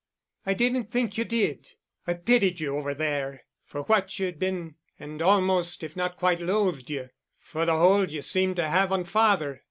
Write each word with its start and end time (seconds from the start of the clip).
"I 0.47 0.55
didn't 0.55 0.85
think 0.85 1.19
you 1.19 1.25
did—I 1.25 2.15
pitied 2.15 2.59
you—over 2.59 2.95
there—for 2.95 3.83
what 3.83 4.17
you 4.17 4.25
had 4.25 4.39
been 4.39 4.77
and 4.97 5.21
almost 5.21 5.83
if 5.83 5.95
not 5.95 6.17
quite 6.17 6.39
loathed 6.39 6.89
you, 6.89 7.09
for 7.37 7.67
the 7.67 7.77
hold 7.77 8.09
you 8.09 8.23
seemed 8.23 8.55
to 8.55 8.67
have 8.67 8.91
on 8.91 9.03
father. 9.03 9.59